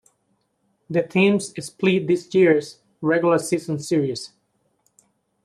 [0.89, 4.31] The teams split this year's regular season series.